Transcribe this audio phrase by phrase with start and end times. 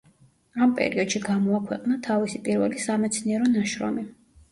[0.65, 4.07] ამ პერიოდში გამოაქვეყნა თავისი პირველი სამეცნიერო ნაშრომი.